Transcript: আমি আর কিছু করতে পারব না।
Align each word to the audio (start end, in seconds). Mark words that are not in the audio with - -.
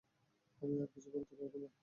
আমি 0.61 0.75
আর 0.81 0.89
কিছু 0.93 1.09
করতে 1.13 1.33
পারব 1.35 1.53
না। 1.63 1.69